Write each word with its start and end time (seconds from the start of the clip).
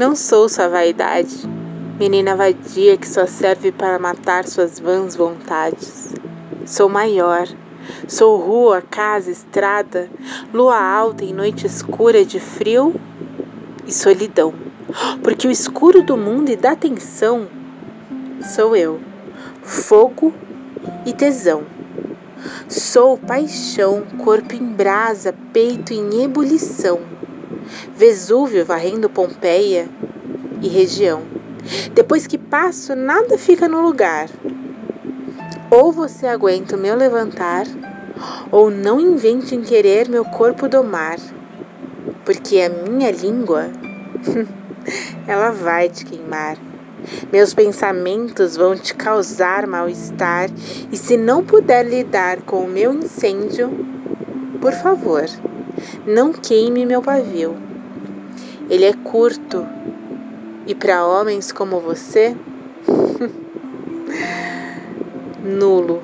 Não 0.00 0.16
sou 0.16 0.48
sua 0.48 0.66
vaidade, 0.66 1.46
menina 1.98 2.34
vadia 2.34 2.96
que 2.96 3.06
só 3.06 3.26
serve 3.26 3.70
para 3.70 3.98
matar 3.98 4.48
suas 4.48 4.80
vãs 4.80 5.14
vontades. 5.14 6.14
Sou 6.64 6.88
maior, 6.88 7.46
sou 8.08 8.38
rua, 8.38 8.80
casa, 8.80 9.30
estrada, 9.30 10.08
lua 10.54 10.82
alta 10.82 11.22
em 11.22 11.34
noite 11.34 11.66
escura 11.66 12.24
de 12.24 12.40
frio 12.40 12.94
e 13.86 13.92
solidão. 13.92 14.54
Porque 15.22 15.46
o 15.46 15.50
escuro 15.50 16.02
do 16.02 16.16
mundo 16.16 16.48
e 16.48 16.56
da 16.56 16.74
tensão 16.74 17.46
sou 18.40 18.74
eu, 18.74 18.98
fogo 19.62 20.32
e 21.04 21.12
tesão. 21.12 21.62
Sou 22.66 23.18
paixão, 23.18 24.06
corpo 24.24 24.54
em 24.54 24.64
brasa, 24.64 25.34
peito 25.52 25.92
em 25.92 26.22
ebulição. 26.22 27.00
Vesúvio 27.96 28.64
varrendo 28.64 29.08
Pompeia 29.08 29.88
e 30.62 30.68
região. 30.68 31.22
Depois 31.94 32.26
que 32.26 32.38
passo, 32.38 32.94
nada 32.94 33.36
fica 33.38 33.68
no 33.68 33.80
lugar. 33.80 34.28
Ou 35.70 35.92
você 35.92 36.26
aguenta 36.26 36.76
o 36.76 36.78
meu 36.80 36.96
levantar, 36.96 37.66
ou 38.50 38.70
não 38.70 39.00
invente 39.00 39.54
em 39.54 39.62
querer 39.62 40.08
meu 40.08 40.24
corpo 40.24 40.68
domar, 40.68 41.18
porque 42.24 42.60
a 42.60 42.68
minha 42.68 43.10
língua, 43.10 43.70
ela 45.26 45.50
vai 45.50 45.88
te 45.88 46.04
queimar. 46.04 46.56
Meus 47.32 47.54
pensamentos 47.54 48.56
vão 48.56 48.76
te 48.76 48.94
causar 48.94 49.66
mal-estar 49.66 50.50
e 50.92 50.96
se 50.96 51.16
não 51.16 51.42
puder 51.42 51.86
lidar 51.86 52.42
com 52.42 52.64
o 52.64 52.68
meu 52.68 52.92
incêndio, 52.92 53.70
por 54.60 54.72
favor, 54.72 55.24
não 56.06 56.32
queime 56.32 56.86
meu 56.86 57.02
pavio. 57.02 57.56
Ele 58.68 58.84
é 58.84 58.92
curto 58.92 59.66
e 60.66 60.74
para 60.74 61.04
homens 61.04 61.50
como 61.50 61.80
você, 61.80 62.36
nulo. 65.42 66.02